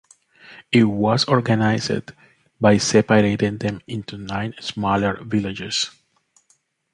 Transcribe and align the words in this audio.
It 0.71 0.85
was 0.85 1.25
organized 1.25 2.13
by 2.59 2.79
separating 2.79 3.57
them 3.59 3.81
into 3.85 4.17
nine 4.17 4.55
smaller 4.59 5.23
villages. 5.23 5.91